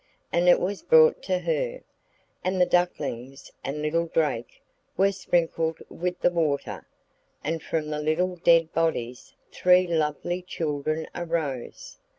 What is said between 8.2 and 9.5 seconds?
dead bodies